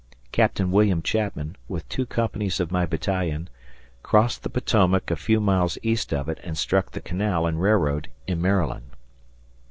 Captain 0.31 0.71
William 0.71 1.03
Chapman, 1.03 1.55
with 1.67 1.87
two 1.87 2.07
companies 2.07 2.59
of 2.59 2.71
my 2.71 2.87
battalion, 2.87 3.47
crossed 4.01 4.41
the 4.41 4.49
Potomac 4.49 5.11
a 5.11 5.15
few 5.15 5.39
miles 5.39 5.77
east 5.83 6.11
of 6.11 6.27
it 6.27 6.39
and 6.43 6.57
struck 6.57 6.89
the 6.93 7.01
canal 7.01 7.45
and 7.45 7.61
railroad 7.61 8.07
in 8.25 8.41
Maryland. 8.41 8.93